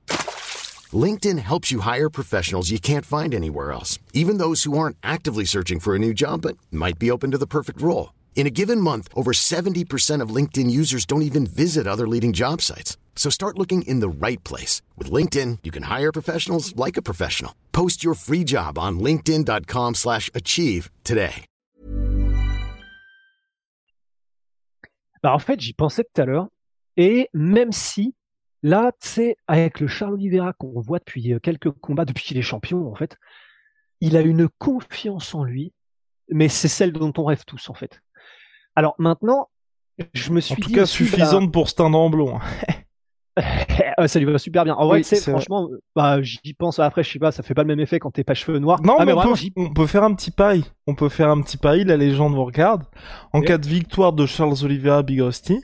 LinkedIn 0.93 1.39
helps 1.41 1.71
you 1.71 1.81
hire 1.81 2.09
professionals 2.09 2.71
you 2.71 2.79
can't 2.79 3.05
find 3.05 3.35
anywhere 3.35 3.73
else, 3.73 3.99
even 4.15 4.39
those 4.39 4.63
who 4.63 4.79
aren't 4.79 4.97
actively 5.03 5.45
searching 5.45 5.81
for 5.81 5.95
a 5.95 5.99
new 5.99 6.15
job 6.15 6.43
but 6.43 6.57
might 6.71 6.99
be 6.99 7.11
open 7.11 7.33
to 7.33 7.38
the 7.38 7.47
perfect 7.47 7.83
role. 7.83 8.15
In 8.37 8.47
a 8.47 8.54
given 8.54 8.80
month, 8.80 9.08
over 9.14 9.32
70% 9.32 10.23
of 10.23 10.35
LinkedIn 10.35 10.70
users 10.70 11.04
don't 11.04 11.23
even 11.23 11.44
visit 11.44 11.87
other 11.87 12.06
leading 12.06 12.32
job 12.32 12.62
sites. 12.62 12.97
So 13.16 13.30
start 13.30 13.58
looking 13.58 13.82
in 13.82 14.00
the 14.00 14.08
right 14.08 14.42
place. 14.44 14.80
With 14.97 15.11
LinkedIn, 15.11 15.58
you 15.64 15.73
can 15.73 15.82
hire 15.82 16.12
professionals 16.12 16.75
like 16.76 16.97
a 16.97 17.02
professional. 17.02 17.52
Post 17.73 18.02
your 18.02 18.14
free 18.14 18.44
job 18.44 18.78
on 18.78 19.00
linkedin.com 19.00 19.94
slash 19.97 20.30
achieve 20.35 20.88
today. 21.04 21.44
Bah 25.23 25.35
en 25.35 25.38
fait, 25.40 25.61
j'y 25.61 25.73
pensais 25.73 26.04
tout 26.04 26.23
à 26.23 26.25
l'heure. 26.25 26.49
Et 26.97 27.28
même 27.35 27.73
si, 27.73 28.14
là, 28.62 28.92
sais, 29.00 29.37
avec 29.47 29.80
le 29.80 29.88
Charles 29.88 30.14
Oliveira 30.14 30.52
qu'on 30.52 30.80
voit 30.80 30.99
depuis 30.99 31.32
euh, 31.32 31.38
quelques 31.38 31.70
combats, 31.70 32.04
depuis 32.04 32.25
qu'il 32.25 32.38
est 32.38 32.42
champion, 32.42 32.90
en 32.90 32.94
fait, 32.94 33.16
il 34.00 34.16
a 34.16 34.20
une 34.20 34.49
confiance 34.58 35.35
en 35.35 35.44
lui, 35.44 35.73
mais 36.28 36.49
c'est 36.49 36.68
celle 36.68 36.92
dont 36.92 37.12
on 37.16 37.25
rêve 37.25 37.44
tous, 37.44 37.68
en 37.68 37.75
fait. 37.75 38.00
Alors 38.78 38.94
maintenant, 38.99 39.49
je 40.14 40.30
me 40.30 40.38
suis 40.38 40.52
en 40.52 40.56
tout 40.56 40.70
cas 40.70 40.87
suffisante 40.87 41.47
bah 41.47 41.50
pour 41.52 41.68
Stan 41.68 41.90
Blond. 42.11 42.38
ça 44.06 44.20
lui 44.20 44.25
va 44.25 44.38
super 44.38 44.62
bien. 44.62 44.76
En 44.76 44.87
vrai, 44.87 45.02
c'est 45.02 45.20
franchement, 45.20 45.68
bah, 45.97 46.23
j'y 46.23 46.54
pense 46.54 46.78
après, 46.78 47.02
je 47.02 47.11
sais 47.11 47.18
pas, 47.18 47.32
ça 47.32 47.42
fait 47.42 47.54
pas 47.54 47.62
le 47.62 47.66
même 47.66 47.80
effet 47.80 47.99
quand 47.99 48.12
t'es 48.12 48.23
pas 48.23 48.35
cheveux 48.35 48.61
noirs. 48.61 48.80
Non, 48.85 48.94
ah, 49.00 49.04
mais, 49.04 49.14
on, 49.14 49.73
peut, 49.75 49.87
faire 49.88 50.04
un 50.04 50.14
petit 50.14 50.30
pari. 50.30 50.62
On 50.87 50.94
peut 50.94 51.08
faire 51.08 51.28
un 51.28 51.42
petit 51.42 51.56
pari, 51.56 51.82
la 51.82 51.97
légende 51.97 52.37
vous 52.37 52.44
regarde. 52.44 52.85
En 53.32 53.40
cas 53.40 53.58
de 53.58 53.66
victoire 53.66 54.12
de 54.12 54.26
Charles 54.26 54.62
Oliveira 54.62 55.02
Big 55.02 55.23
Rusty. 55.23 55.61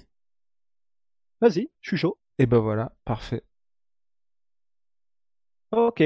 Vas-y, 1.41 1.69
je 1.83 1.91
suis 1.91 1.97
chaud. 1.97 2.19
Et 2.41 2.47
ben 2.47 2.59
voilà, 2.59 2.91
parfait. 3.05 3.45
Ok. 5.71 6.03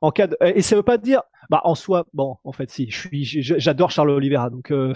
En 0.00 0.10
cas 0.10 0.26
de... 0.26 0.36
Et 0.40 0.62
ça 0.62 0.74
veut 0.74 0.82
pas 0.82 0.98
dire, 0.98 1.22
bah 1.50 1.60
en 1.62 1.76
soi, 1.76 2.04
bon, 2.12 2.36
en 2.42 2.50
fait, 2.50 2.68
si, 2.68 2.90
je 2.90 2.98
suis, 2.98 3.24
j'adore 3.24 3.92
Charles 3.92 4.10
Oliveira, 4.10 4.50
donc 4.50 4.72
euh, 4.72 4.92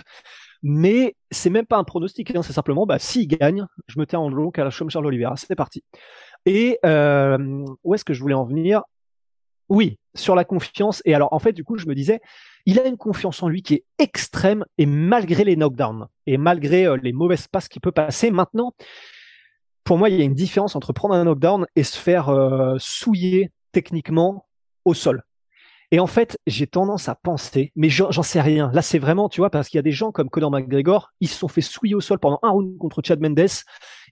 mais 0.62 1.16
c'est 1.30 1.50
même 1.50 1.66
pas 1.66 1.76
un 1.76 1.84
pronostic, 1.84 2.34
hein, 2.34 2.42
c'est 2.42 2.52
simplement, 2.52 2.86
bah, 2.86 2.98
s'il 2.98 3.26
gagne, 3.28 3.66
je 3.88 3.98
me 3.98 4.06
tiens 4.06 4.20
en 4.20 4.28
long 4.28 4.50
à 4.56 4.64
la 4.64 4.70
chaume 4.70 4.90
Charles 4.90 5.06
Oliveira. 5.06 5.36
C'est 5.36 5.56
parti. 5.56 5.82
Et 6.46 6.78
euh, 6.84 7.64
où 7.84 7.94
est-ce 7.94 8.04
que 8.04 8.14
je 8.14 8.20
voulais 8.20 8.34
en 8.34 8.44
venir? 8.44 8.82
Oui, 9.68 9.98
sur 10.14 10.34
la 10.34 10.44
confiance. 10.44 11.02
Et 11.04 11.14
alors, 11.14 11.32
en 11.32 11.38
fait, 11.38 11.52
du 11.52 11.64
coup, 11.64 11.78
je 11.78 11.86
me 11.86 11.94
disais, 11.94 12.20
il 12.66 12.78
a 12.78 12.86
une 12.86 12.96
confiance 12.96 13.42
en 13.42 13.48
lui 13.48 13.62
qui 13.62 13.74
est 13.74 13.84
extrême, 13.98 14.64
et 14.78 14.86
malgré 14.86 15.44
les 15.44 15.56
knockdowns, 15.56 16.06
et 16.26 16.36
malgré 16.36 16.86
euh, 16.86 16.96
les 17.02 17.12
mauvaises 17.12 17.48
passes 17.48 17.68
qu'il 17.68 17.80
peut 17.80 17.92
passer, 17.92 18.30
maintenant, 18.30 18.72
pour 19.84 19.98
moi, 19.98 20.10
il 20.10 20.18
y 20.18 20.22
a 20.22 20.24
une 20.24 20.34
différence 20.34 20.76
entre 20.76 20.92
prendre 20.92 21.14
un 21.14 21.24
knockdown 21.24 21.66
et 21.74 21.82
se 21.82 21.98
faire 21.98 22.28
euh, 22.28 22.76
souiller 22.78 23.50
techniquement 23.72 24.46
au 24.84 24.94
sol. 24.94 25.24
Et 25.92 26.00
en 26.00 26.06
fait, 26.06 26.38
j'ai 26.46 26.66
tendance 26.66 27.10
à 27.10 27.14
penser, 27.14 27.70
mais 27.76 27.90
j'en 27.90 28.10
sais 28.22 28.40
rien. 28.40 28.70
Là, 28.72 28.80
c'est 28.80 28.98
vraiment, 28.98 29.28
tu 29.28 29.42
vois, 29.42 29.50
parce 29.50 29.68
qu'il 29.68 29.76
y 29.76 29.78
a 29.78 29.82
des 29.82 29.92
gens 29.92 30.10
comme 30.10 30.30
Conor 30.30 30.50
McGregor, 30.50 31.12
ils 31.20 31.28
se 31.28 31.36
sont 31.38 31.48
fait 31.48 31.60
souiller 31.60 31.94
au 31.94 32.00
sol 32.00 32.18
pendant 32.18 32.38
un 32.42 32.48
round 32.48 32.78
contre 32.78 33.02
Chad 33.04 33.20
Mendes. 33.20 33.46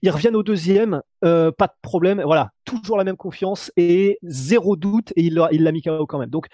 Ils 0.03 0.11
reviennent 0.11 0.35
au 0.35 0.43
deuxième, 0.43 1.01
euh, 1.25 1.51
pas 1.51 1.65
de 1.65 1.73
problème. 1.81 2.21
Voilà, 2.23 2.51
toujours 2.65 2.97
la 2.97 3.03
même 3.03 3.17
confiance 3.17 3.71
et 3.77 4.19
zéro 4.21 4.75
doute, 4.75 5.11
et 5.15 5.23
il 5.23 5.33
l'a 5.33 5.49
il 5.51 5.67
mis 5.71 5.81
KO 5.81 6.05
quand 6.05 6.19
même. 6.19 6.29
Donc, 6.29 6.49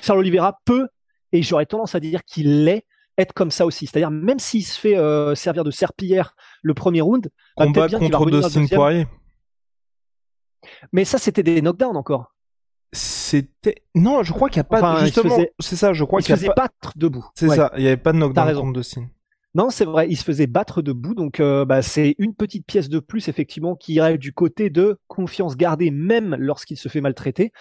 Charles 0.00 0.20
Oliveira 0.20 0.58
peut, 0.64 0.88
et 1.32 1.42
j'aurais 1.42 1.66
tendance 1.66 1.94
à 1.94 2.00
dire 2.00 2.24
qu'il 2.24 2.64
l'est, 2.64 2.86
être 3.18 3.34
comme 3.34 3.50
ça 3.50 3.66
aussi. 3.66 3.86
C'est-à-dire, 3.86 4.10
même 4.10 4.38
s'il 4.38 4.64
se 4.64 4.80
fait 4.80 4.96
euh, 4.96 5.34
servir 5.34 5.62
de 5.62 5.70
serpillière 5.70 6.34
le 6.62 6.72
premier 6.72 7.02
round, 7.02 7.28
bah, 7.54 7.66
combat 7.66 7.86
contre 7.86 8.30
Dustin 8.30 8.66
Poirier. 8.66 9.06
Mais 10.92 11.04
ça, 11.04 11.18
c'était 11.18 11.42
des 11.42 11.60
knockdowns 11.60 11.98
encore. 11.98 12.32
C'était 12.92 13.76
non, 13.94 14.22
je 14.22 14.32
crois 14.32 14.48
qu'il 14.48 14.58
n'y 14.58 14.66
a 14.66 14.80
pas 14.80 15.04
justement. 15.04 15.38
C'est 15.60 15.76
ça, 15.76 15.92
je 15.92 16.04
crois 16.04 16.20
qu'il 16.20 16.34
se 16.34 16.40
faisait 16.40 16.52
battre 16.56 16.92
debout. 16.96 17.26
C'est 17.34 17.48
ça, 17.48 17.70
il 17.76 17.82
n'y 17.82 17.86
avait 17.86 17.96
pas 17.96 18.12
de 18.12 18.18
knockdown 18.18 18.54
contre 18.54 18.72
Dustin. 18.72 19.08
Non, 19.54 19.70
c'est 19.70 19.84
vrai, 19.84 20.06
il 20.08 20.16
se 20.16 20.22
faisait 20.22 20.46
battre 20.46 20.80
debout, 20.80 21.14
donc 21.14 21.40
euh, 21.40 21.64
bah, 21.64 21.82
c'est 21.82 22.14
une 22.18 22.36
petite 22.36 22.66
pièce 22.66 22.88
de 22.88 23.00
plus 23.00 23.26
effectivement 23.26 23.74
qui 23.74 23.94
irait 23.94 24.16
du 24.16 24.32
côté 24.32 24.70
de 24.70 25.00
confiance 25.08 25.56
gardée 25.56 25.90
même 25.90 26.36
lorsqu'il 26.38 26.76
se 26.76 26.88
fait 26.88 27.00
maltraiter. 27.00 27.52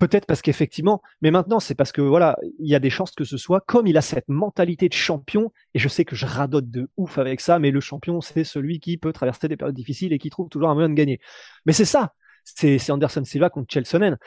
Peut-être 0.00 0.26
parce 0.26 0.42
qu'effectivement, 0.42 1.02
mais 1.22 1.30
maintenant 1.30 1.60
c'est 1.60 1.76
parce 1.76 1.92
que 1.92 2.00
voilà, 2.00 2.36
il 2.58 2.68
y 2.68 2.74
a 2.74 2.80
des 2.80 2.90
chances 2.90 3.12
que 3.12 3.22
ce 3.22 3.36
soit 3.36 3.60
comme 3.60 3.86
il 3.86 3.96
a 3.96 4.00
cette 4.00 4.28
mentalité 4.28 4.88
de 4.88 4.94
champion, 4.94 5.52
et 5.72 5.78
je 5.78 5.88
sais 5.88 6.04
que 6.04 6.16
je 6.16 6.26
radote 6.26 6.68
de 6.68 6.90
ouf 6.96 7.16
avec 7.18 7.40
ça, 7.40 7.60
mais 7.60 7.70
le 7.70 7.80
champion 7.80 8.20
c'est 8.20 8.42
celui 8.42 8.80
qui 8.80 8.96
peut 8.98 9.12
traverser 9.12 9.46
des 9.46 9.56
périodes 9.56 9.76
difficiles 9.76 10.12
et 10.12 10.18
qui 10.18 10.30
trouve 10.30 10.48
toujours 10.48 10.68
un 10.68 10.74
moyen 10.74 10.88
de 10.88 10.94
gagner. 10.94 11.20
Mais 11.64 11.72
c'est 11.72 11.84
ça, 11.84 12.12
c'est 12.44 12.90
Anderson 12.90 13.24
Silva 13.24 13.50
contre 13.50 13.72
Chelsonen. 13.72 14.18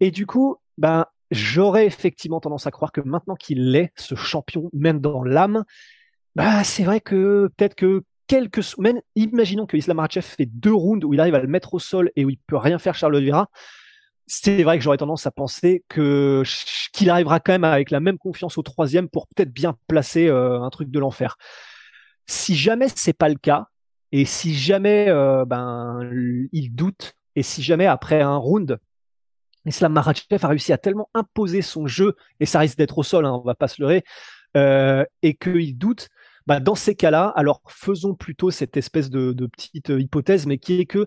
Et 0.00 0.10
du 0.10 0.26
coup, 0.26 0.56
ben, 0.78 1.06
j'aurais 1.30 1.86
effectivement 1.86 2.40
tendance 2.40 2.66
à 2.66 2.70
croire 2.70 2.92
que 2.92 3.00
maintenant 3.00 3.34
qu'il 3.36 3.74
est 3.76 3.92
ce 3.96 4.14
champion, 4.14 4.70
même 4.72 5.00
dans 5.00 5.22
l'âme, 5.22 5.64
bah, 6.34 6.64
c'est 6.64 6.84
vrai 6.84 7.00
que 7.00 7.50
peut-être 7.56 7.74
que 7.74 8.02
quelques 8.26 8.62
semaines, 8.62 9.00
imaginons 9.16 9.66
que 9.66 9.76
Islam 9.76 9.96
Makhachev 9.96 10.24
fait 10.24 10.46
deux 10.46 10.72
rounds 10.72 11.04
où 11.04 11.14
il 11.14 11.20
arrive 11.20 11.34
à 11.34 11.40
le 11.40 11.48
mettre 11.48 11.74
au 11.74 11.78
sol 11.78 12.10
et 12.14 12.24
où 12.24 12.30
il 12.30 12.38
peut 12.38 12.56
rien 12.56 12.78
faire 12.78 12.94
Charles 12.94 13.16
Oliveira. 13.16 13.50
C'est 14.26 14.62
vrai 14.62 14.78
que 14.78 14.84
j'aurais 14.84 14.98
tendance 14.98 15.26
à 15.26 15.30
penser 15.30 15.84
que 15.88 16.42
qu'il 16.92 17.08
arrivera 17.08 17.40
quand 17.40 17.52
même 17.52 17.64
avec 17.64 17.90
la 17.90 18.00
même 18.00 18.18
confiance 18.18 18.58
au 18.58 18.62
troisième 18.62 19.08
pour 19.08 19.26
peut-être 19.28 19.52
bien 19.52 19.76
placer 19.88 20.28
euh, 20.28 20.60
un 20.60 20.68
truc 20.68 20.90
de 20.90 20.98
l'enfer. 20.98 21.38
Si 22.26 22.54
jamais 22.54 22.88
c'est 22.94 23.14
pas 23.14 23.30
le 23.30 23.36
cas 23.36 23.68
et 24.12 24.26
si 24.26 24.54
jamais 24.54 25.08
euh, 25.08 25.46
ben 25.46 26.00
il 26.52 26.74
doute 26.74 27.14
et 27.38 27.42
si 27.44 27.62
jamais 27.62 27.86
après 27.86 28.20
un 28.20 28.36
round, 28.36 28.80
Islam 29.64 29.92
Makhachev 29.92 30.44
a 30.44 30.48
réussi 30.48 30.72
à 30.72 30.78
tellement 30.78 31.08
imposer 31.14 31.62
son 31.62 31.86
jeu, 31.86 32.16
et 32.40 32.46
ça 32.46 32.58
risque 32.58 32.78
d'être 32.78 32.98
au 32.98 33.04
sol, 33.04 33.24
hein, 33.24 33.32
on 33.32 33.46
va 33.46 33.54
pas 33.54 33.68
se 33.68 33.80
leurrer, 33.80 34.02
euh, 34.56 35.04
et 35.22 35.34
qu'il 35.34 35.78
doute, 35.78 36.08
bah, 36.48 36.58
dans 36.58 36.74
ces 36.74 36.96
cas-là, 36.96 37.32
alors 37.36 37.62
faisons 37.68 38.16
plutôt 38.16 38.50
cette 38.50 38.76
espèce 38.76 39.08
de, 39.08 39.32
petite 39.46 39.90
hypothèse, 39.90 40.46
mais 40.46 40.58
qui 40.58 40.80
est 40.80 40.86
que, 40.86 41.06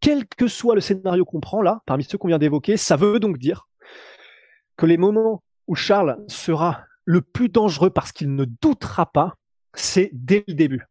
quel 0.00 0.26
que 0.26 0.48
soit 0.48 0.74
le 0.74 0.80
scénario 0.80 1.24
qu'on 1.24 1.38
prend 1.38 1.62
là, 1.62 1.82
parmi 1.86 2.02
ceux 2.02 2.18
qu'on 2.18 2.28
vient 2.28 2.38
d'évoquer, 2.38 2.76
ça 2.76 2.96
veut 2.96 3.20
donc 3.20 3.38
dire 3.38 3.68
que 4.76 4.86
les 4.86 4.96
moments 4.96 5.44
où 5.68 5.76
Charles 5.76 6.18
sera 6.26 6.82
le 7.04 7.20
plus 7.20 7.48
dangereux 7.48 7.90
parce 7.90 8.10
qu'il 8.10 8.34
ne 8.34 8.44
doutera 8.44 9.12
pas, 9.12 9.34
c'est 9.72 10.10
dès 10.14 10.42
le 10.48 10.54
début. 10.54 10.88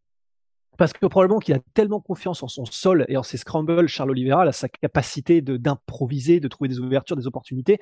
Parce 0.83 0.91
que 0.91 1.05
probablement 1.05 1.39
qu'il 1.39 1.53
a 1.53 1.59
tellement 1.73 2.01
confiance 2.01 2.43
en 2.43 2.49
son 2.49 2.65
sol 2.65 3.05
et 3.07 3.15
en 3.15 3.23
ses 3.23 3.37
scrambles, 3.37 3.87
Charles 3.87 4.09
Oliveira, 4.09 4.51
sa 4.51 4.67
capacité 4.67 5.39
d'improviser, 5.41 6.41
de, 6.41 6.49
trouver 6.49 6.67
des 6.67 6.77
ouvertures, 6.77 7.15
des 7.15 7.25
opportunités, 7.25 7.79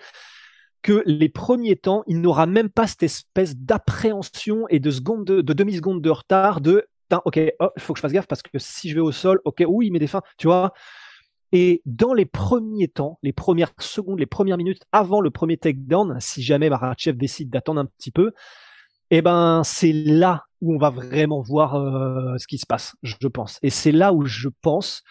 que 0.83 1.01
les 1.07 1.27
premiers 1.27 1.77
temps, 1.77 2.03
il 2.05 2.21
n'aura 2.21 2.45
même 2.45 2.69
pas 2.69 2.85
cette 2.85 3.01
espèce 3.01 3.57
d'appréhension 3.57 4.67
et 4.69 4.79
de, 4.79 4.91
seconde 4.91 5.25
de, 5.25 5.41
demi-seconde 5.41 6.03
de 6.03 6.11
retard 6.11 6.61
de 6.61 6.85
ok, 7.25 7.37
il 7.37 7.51
faut 7.79 7.93
que 7.93 7.97
je 7.97 8.01
fasse 8.01 8.11
gaffe 8.11 8.27
parce 8.27 8.43
que 8.43 8.59
si 8.59 8.87
je 8.87 8.93
vais 8.93 9.01
au 9.01 9.11
sol, 9.11 9.41
ok, 9.45 9.63
oui, 9.67 9.87
il 9.87 9.91
met 9.91 9.97
des 9.97 10.05
fins, 10.05 10.21
tu 10.37 10.45
vois. 10.45 10.71
Et 11.51 11.81
dans 11.87 12.13
les 12.13 12.27
premiers 12.27 12.87
temps, 12.87 13.17
les 13.23 13.33
premières 13.33 13.73
secondes, 13.79 14.19
les 14.19 14.27
premières 14.27 14.57
minutes 14.57 14.83
avant 14.91 15.21
le 15.21 15.31
premier 15.31 15.57
takedown, 15.57 16.17
si 16.19 16.43
jamais 16.43 16.69
Marachev 16.69 17.17
décide 17.17 17.49
d'attendre 17.49 17.81
un 17.81 17.87
petit 17.87 18.11
peu, 18.11 18.31
eh 19.09 19.23
ben 19.23 19.63
c'est 19.63 19.91
là 19.91 20.45
où 20.61 20.73
on 20.73 20.77
va 20.77 20.89
vraiment 20.89 21.41
voir 21.41 21.75
euh, 21.75 22.37
ce 22.37 22.47
qui 22.47 22.57
se 22.57 22.65
passe, 22.65 22.95
je 23.03 23.27
pense. 23.27 23.59
Et 23.63 23.69
c'est 23.69 23.91
là 23.91 24.13
où 24.13 24.25
je 24.25 24.49
pense 24.61 25.03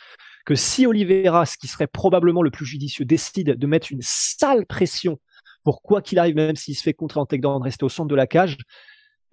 que 0.46 0.54
si 0.54 0.86
Oliveira, 0.86 1.44
ce 1.46 1.58
qui 1.58 1.68
serait 1.68 1.86
probablement 1.86 2.42
le 2.42 2.50
plus 2.50 2.66
judicieux, 2.66 3.04
décide 3.04 3.56
de 3.56 3.66
mettre 3.66 3.92
une 3.92 4.02
sale 4.02 4.66
pression 4.66 5.18
pour 5.64 5.82
quoi 5.82 6.00
qu'il 6.00 6.18
arrive, 6.18 6.36
même 6.36 6.56
s'il 6.56 6.76
se 6.76 6.82
fait 6.82 6.94
contrer 6.94 7.20
en 7.20 7.26
takedown, 7.26 7.62
rester 7.62 7.84
au 7.84 7.88
centre 7.88 8.08
de 8.08 8.14
la 8.14 8.26
cage, 8.26 8.56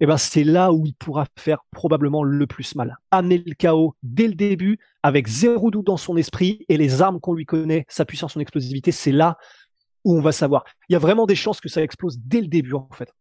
eh 0.00 0.06
ben 0.06 0.16
c'est 0.16 0.44
là 0.44 0.72
où 0.72 0.86
il 0.86 0.94
pourra 0.94 1.26
faire 1.36 1.64
probablement 1.70 2.22
le 2.22 2.46
plus 2.46 2.74
mal. 2.74 2.98
Amener 3.10 3.42
le 3.44 3.54
chaos 3.54 3.96
dès 4.02 4.28
le 4.28 4.34
début, 4.34 4.78
avec 5.02 5.26
zéro 5.26 5.70
doute 5.70 5.86
dans 5.86 5.96
son 5.96 6.16
esprit 6.16 6.64
et 6.68 6.76
les 6.76 7.02
armes 7.02 7.20
qu'on 7.20 7.32
lui 7.32 7.46
connaît, 7.46 7.84
sa 7.88 8.04
puissance, 8.04 8.34
son 8.34 8.40
explosivité, 8.40 8.92
c'est 8.92 9.12
là 9.12 9.38
où 10.04 10.16
on 10.16 10.20
va 10.20 10.32
savoir. 10.32 10.64
Il 10.88 10.92
y 10.92 10.96
a 10.96 11.00
vraiment 11.00 11.26
des 11.26 11.34
chances 11.34 11.60
que 11.60 11.68
ça 11.68 11.82
explose 11.82 12.18
dès 12.18 12.40
le 12.40 12.46
début 12.46 12.74
en 12.74 12.88
fait. 12.92 13.12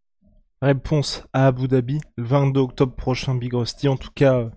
Réponse 0.62 1.24
à 1.34 1.48
Abu 1.48 1.68
Dhabi, 1.68 2.00
le 2.16 2.24
22 2.24 2.60
octobre 2.60 2.96
prochain, 2.96 3.36
Big 3.36 3.54
Rusty. 3.54 3.88
En 3.88 3.96
tout 3.96 4.10
cas, 4.14 4.50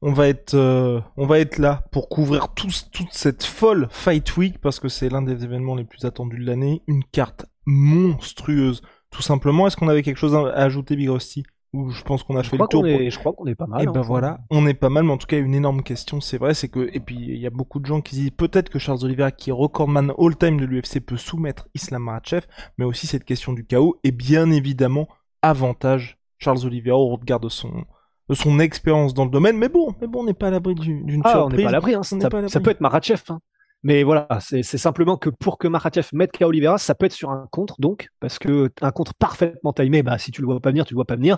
on 0.00 0.12
va 0.12 0.28
être, 0.28 0.54
euh, 0.54 1.00
on 1.16 1.26
va 1.26 1.40
être 1.40 1.58
là 1.58 1.82
pour 1.90 2.08
couvrir 2.08 2.54
toute 2.54 2.72
cette 3.10 3.42
folle 3.42 3.88
Fight 3.90 4.36
Week 4.36 4.58
parce 4.60 4.78
que 4.78 4.88
c'est 4.88 5.08
l'un 5.08 5.22
des 5.22 5.42
événements 5.42 5.74
les 5.74 5.84
plus 5.84 6.04
attendus 6.04 6.38
de 6.38 6.46
l'année. 6.46 6.82
Une 6.86 7.02
carte 7.02 7.46
monstrueuse, 7.66 8.80
tout 9.10 9.22
simplement. 9.22 9.66
Est-ce 9.66 9.76
qu'on 9.76 9.88
avait 9.88 10.02
quelque 10.02 10.18
chose 10.18 10.36
à 10.36 10.52
ajouter, 10.52 10.94
Big 10.94 11.08
Rusty? 11.08 11.42
Ou 11.72 11.90
je 11.90 12.04
pense 12.04 12.22
qu'on 12.22 12.36
a 12.36 12.44
fait 12.44 12.56
le 12.56 12.68
tour. 12.68 12.86
Je 12.86 13.18
crois 13.18 13.32
qu'on 13.32 13.46
est 13.46 13.56
pas 13.56 13.66
mal. 13.66 13.80
Et 13.80 13.86
eh 13.88 13.92
ben 13.92 13.98
hein. 13.98 14.04
voilà, 14.06 14.38
on 14.50 14.64
est 14.68 14.74
pas 14.74 14.90
mal, 14.90 15.02
mais 15.02 15.12
en 15.12 15.18
tout 15.18 15.26
cas, 15.26 15.38
une 15.38 15.56
énorme 15.56 15.82
question, 15.82 16.20
c'est 16.20 16.38
vrai, 16.38 16.54
c'est 16.54 16.68
que, 16.68 16.88
et 16.92 17.00
puis 17.00 17.16
il 17.16 17.38
y 17.38 17.48
a 17.48 17.50
beaucoup 17.50 17.80
de 17.80 17.86
gens 17.86 18.00
qui 18.00 18.14
disent 18.14 18.30
peut-être 18.30 18.68
que 18.70 18.78
Charles 18.78 19.02
Oliveira, 19.02 19.32
qui 19.32 19.50
est 19.50 19.52
recordman 19.52 20.12
all-time 20.16 20.60
de 20.60 20.66
l'UFC, 20.66 21.00
peut 21.00 21.16
soumettre 21.16 21.66
Islam 21.74 22.04
Makhachev, 22.04 22.46
mais 22.78 22.84
aussi 22.84 23.08
cette 23.08 23.24
question 23.24 23.52
du 23.52 23.66
chaos, 23.66 23.98
et 24.04 24.12
bien 24.12 24.52
évidemment 24.52 25.08
avantage 25.48 26.18
Charles 26.38 26.64
Oliveira 26.66 26.96
au 26.96 27.16
regard 27.16 27.40
de 27.40 27.48
son 27.48 27.84
de 28.28 28.34
son 28.34 28.58
expérience 28.58 29.12
dans 29.12 29.24
le 29.24 29.30
domaine. 29.30 29.56
Mais 29.58 29.68
bon, 29.68 29.94
mais 30.00 30.06
bon, 30.06 30.20
on 30.20 30.24
n'est 30.24 30.34
pas 30.34 30.48
à 30.48 30.50
l'abri 30.50 30.74
d'une 30.74 31.20
ah, 31.24 31.30
surprise. 31.30 31.44
On 31.44 31.56
n'est 31.56 31.62
pas 31.64 31.68
à 31.68 31.72
l'abri. 31.72 31.94
Hein, 31.94 32.02
ça, 32.02 32.60
peut 32.60 32.70
être 32.70 32.80
Marachev. 32.80 33.22
Hein. 33.28 33.40
Mais 33.82 34.02
voilà, 34.02 34.26
c'est 34.40 34.62
simplement 34.62 35.18
que 35.18 35.28
pour 35.28 35.58
que 35.58 35.68
Marachev 35.68 36.08
mette 36.14 36.32
KO 36.32 36.46
Oliveira, 36.46 36.78
ça 36.78 36.94
peut 36.94 37.04
être 37.04 37.12
sur 37.12 37.30
un 37.30 37.46
contre, 37.50 37.78
donc, 37.78 38.08
parce 38.18 38.38
que 38.38 38.70
un 38.80 38.90
contre 38.92 39.12
parfaitement 39.12 39.74
timé, 39.74 40.02
bah, 40.02 40.16
si 40.16 40.30
tu 40.30 40.40
le 40.40 40.46
vois 40.46 40.58
pas 40.58 40.70
venir, 40.70 40.86
tu 40.86 40.94
le 40.94 40.96
vois 40.96 41.04
pas 41.04 41.16
venir. 41.16 41.36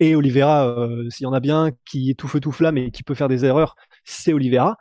Et 0.00 0.16
Oliveira, 0.16 0.68
euh, 0.68 1.10
s'il 1.10 1.24
y 1.24 1.26
en 1.26 1.34
a 1.34 1.40
bien 1.40 1.70
qui 1.84 2.10
est 2.10 2.14
tout 2.14 2.28
feu 2.28 2.40
tout 2.40 2.50
flamme 2.50 2.78
et 2.78 2.90
qui 2.90 3.02
peut 3.02 3.14
faire 3.14 3.28
des 3.28 3.44
erreurs, 3.44 3.76
c'est 4.04 4.32
Oliveira. 4.32 4.78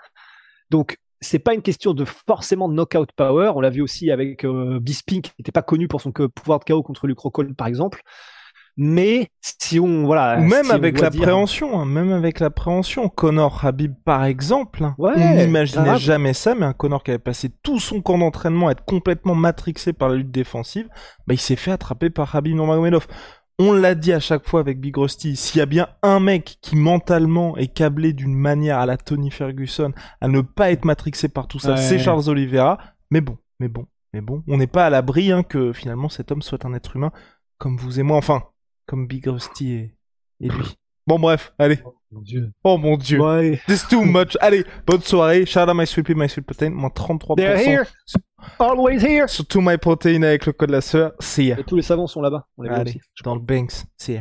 Donc, 0.69 0.99
c'est 1.19 1.39
pas 1.39 1.53
une 1.53 1.61
question 1.61 1.93
de 1.93 2.05
forcément 2.05 2.69
de 2.69 2.75
knockout 2.75 3.11
power. 3.11 3.51
On 3.55 3.59
l'a 3.59 3.69
vu 3.69 3.81
aussi 3.81 4.09
avec 4.09 4.45
euh, 4.45 4.79
Bisping, 4.79 5.21
qui 5.21 5.31
n'était 5.37 5.51
pas 5.51 5.63
connu 5.63 5.89
pour 5.89 5.99
son 5.99 6.13
pouvoir 6.13 6.59
de 6.59 6.63
KO 6.63 6.81
contre 6.81 7.07
Luke 7.07 7.19
Rockhold, 7.19 7.57
par 7.57 7.67
exemple. 7.67 8.03
Mais 8.77 9.27
si 9.41 9.79
on 9.79 10.05
voilà, 10.05 10.37
même 10.37 10.71
avec 10.71 10.99
l'appréhension, 10.99 11.79
hein, 11.79 11.85
même 11.85 12.11
avec 12.11 12.39
l'appréhension, 12.39 13.09
Connor 13.09 13.65
Habib 13.65 13.93
par 14.05 14.23
exemple, 14.23 14.83
hein, 14.83 14.95
on 14.97 15.35
n'imaginait 15.35 15.97
jamais 15.97 16.33
ça, 16.33 16.55
mais 16.55 16.65
un 16.65 16.73
Connor 16.73 17.03
qui 17.03 17.11
avait 17.11 17.19
passé 17.19 17.49
tout 17.63 17.79
son 17.79 18.01
camp 18.01 18.17
d'entraînement 18.17 18.69
à 18.69 18.71
être 18.71 18.85
complètement 18.85 19.35
matrixé 19.35 19.93
par 19.93 20.09
la 20.09 20.15
lutte 20.15 20.31
défensive, 20.31 20.87
bah 21.27 21.33
il 21.33 21.39
s'est 21.39 21.55
fait 21.55 21.71
attraper 21.71 22.09
par 22.09 22.35
Habib 22.35 22.55
Nurmagomedov. 22.55 23.07
On 23.59 23.73
l'a 23.73 23.93
dit 23.93 24.13
à 24.13 24.19
chaque 24.19 24.47
fois 24.47 24.61
avec 24.61 24.79
Big 24.79 24.97
Rusty, 24.97 25.35
s'il 25.35 25.59
y 25.59 25.61
a 25.61 25.67
bien 25.67 25.87
un 26.01 26.19
mec 26.19 26.57
qui 26.61 26.75
mentalement 26.75 27.57
est 27.57 27.67
câblé 27.67 28.13
d'une 28.13 28.33
manière 28.33 28.79
à 28.79 28.85
la 28.85 28.97
Tony 28.97 29.29
Ferguson 29.29 29.91
à 30.19 30.27
ne 30.27 30.41
pas 30.41 30.71
être 30.71 30.85
matrixé 30.85 31.27
par 31.27 31.47
tout 31.47 31.59
ça, 31.59 31.77
c'est 31.77 31.99
Charles 31.99 32.27
Oliveira. 32.27 32.79
Mais 33.11 33.21
bon, 33.21 33.37
mais 33.59 33.67
bon, 33.67 33.85
mais 34.13 34.21
bon, 34.21 34.43
on 34.47 34.57
n'est 34.57 34.65
pas 34.65 34.85
à 34.85 34.89
l'abri 34.89 35.31
hein, 35.31 35.43
que 35.43 35.73
finalement 35.73 36.09
cet 36.09 36.31
homme 36.31 36.41
soit 36.41 36.65
un 36.65 36.73
être 36.73 36.95
humain 36.95 37.11
comme 37.61 37.77
vous 37.77 37.99
et 37.99 38.03
moi. 38.03 38.17
Enfin, 38.17 38.41
comme 38.91 39.07
Big 39.07 39.25
Rusty 39.25 39.71
et, 39.71 39.95
lui. 40.41 40.51
Bon 41.07 41.17
bref, 41.17 41.51
allez. 41.57 41.79
Oh 41.83 41.95
mon 42.11 42.21
dieu. 42.21 42.51
Oh 42.63 42.77
mon 42.77 42.95
dieu. 42.95 43.19
This 43.67 43.87
too 43.87 44.03
much. 44.03 44.37
allez, 44.39 44.63
bonne 44.85 45.01
soirée. 45.01 45.47
Shout 45.47 45.61
out 45.67 45.75
my 45.75 45.87
sweet 45.87 46.07
my 46.09 46.29
sweet 46.29 46.45
protein. 46.45 46.69
Moins 46.69 46.91
33%. 46.91 47.37
They're 47.37 47.57
here. 47.57 47.87
Always 48.59 49.01
here. 49.01 49.27
Sur 49.27 49.47
tout 49.47 49.61
my 49.61 49.77
protein 49.77 50.21
avec 50.21 50.45
le 50.45 50.53
code 50.53 50.69
la 50.69 50.81
sœur. 50.81 51.13
See 51.19 51.47
ya. 51.47 51.59
Et 51.59 51.63
tous 51.63 51.75
les 51.75 51.81
savons 51.81 52.05
sont 52.05 52.21
là-bas. 52.21 52.47
On 52.55 52.61
les 52.61 52.69
allez, 52.69 52.91
aussi. 52.91 53.01
dans 53.23 53.33
le 53.33 53.41
Banks. 53.41 53.83
See 53.97 54.19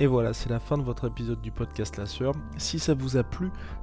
Et 0.00 0.06
voilà, 0.06 0.32
c'est 0.32 0.48
la 0.48 0.60
fin 0.60 0.78
de 0.78 0.82
votre 0.82 1.08
épisode 1.08 1.40
du 1.40 1.50
podcast 1.50 1.96
La 1.96 2.06
Sueur. 2.06 2.34
Si 2.56 2.78
ça 2.78 2.94
vous 2.94 3.16
a 3.16 3.24
plu, 3.24 3.50